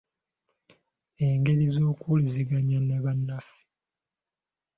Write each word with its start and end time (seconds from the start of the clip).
engeri 1.27 1.65
z’okuwuliziganya 1.73 2.79
ne 2.81 2.97
bannaffe. 3.03 3.59